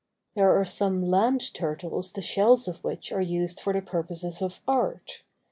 [0.33, 4.59] There are some land turtles the shells of which are used for the purposes of
[4.67, 5.21] art.